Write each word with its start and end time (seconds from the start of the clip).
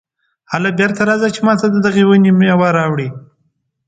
هله 0.51 0.69
بېرته 0.79 1.01
راځه 1.09 1.27
چې 1.35 1.39
ماته 1.47 1.65
د 1.71 1.77
دغې 1.85 2.03
ونې 2.07 2.31
مېوه 2.39 2.69
راوړې. 2.77 3.09